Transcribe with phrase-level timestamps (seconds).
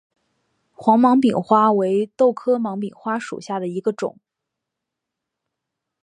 [0.73, 4.17] 黄芒柄花为豆科芒柄花属下的一个种。